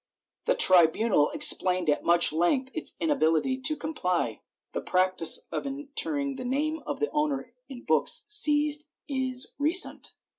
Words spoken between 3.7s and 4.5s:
comply.